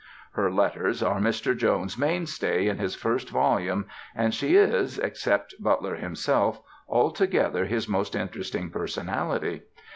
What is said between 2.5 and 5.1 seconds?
in his first volume and she is,